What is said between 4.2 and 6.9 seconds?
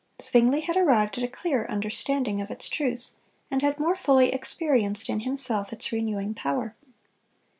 experienced in himself its renewing power.